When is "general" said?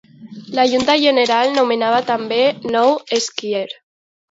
1.03-1.53